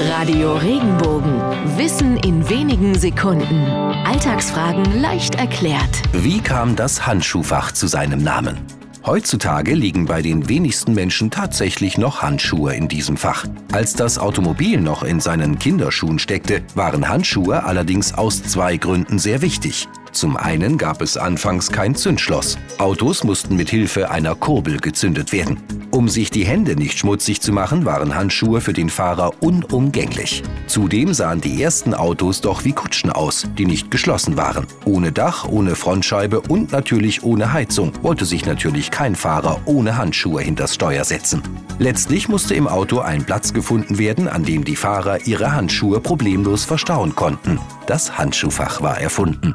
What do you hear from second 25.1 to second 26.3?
werden. Um sich